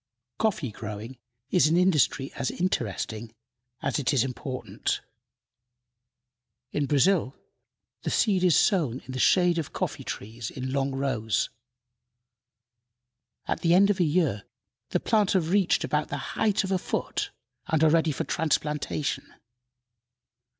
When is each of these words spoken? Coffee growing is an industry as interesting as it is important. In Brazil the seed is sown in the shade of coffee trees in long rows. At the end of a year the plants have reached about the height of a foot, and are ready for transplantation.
Coffee 0.39 0.71
growing 0.71 1.19
is 1.51 1.67
an 1.67 1.77
industry 1.77 2.33
as 2.33 2.49
interesting 2.49 3.35
as 3.83 3.99
it 3.99 4.11
is 4.15 4.23
important. 4.23 4.99
In 6.71 6.87
Brazil 6.87 7.35
the 8.01 8.09
seed 8.09 8.43
is 8.43 8.57
sown 8.57 9.01
in 9.01 9.11
the 9.11 9.19
shade 9.19 9.59
of 9.59 9.73
coffee 9.73 10.03
trees 10.03 10.49
in 10.49 10.73
long 10.73 10.95
rows. 10.95 11.51
At 13.45 13.61
the 13.61 13.75
end 13.75 13.91
of 13.91 13.99
a 13.99 14.03
year 14.03 14.43
the 14.89 14.99
plants 14.99 15.33
have 15.33 15.51
reached 15.51 15.83
about 15.83 16.07
the 16.07 16.17
height 16.33 16.63
of 16.63 16.71
a 16.71 16.79
foot, 16.79 17.29
and 17.67 17.83
are 17.83 17.91
ready 17.91 18.11
for 18.11 18.23
transplantation. 18.23 19.31